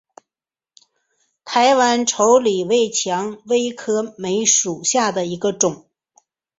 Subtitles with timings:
[1.45, 5.85] 台湾稠李为蔷薇科梅属下的一个种。